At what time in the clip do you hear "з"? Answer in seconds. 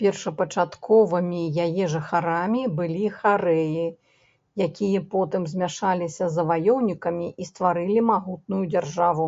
6.28-6.32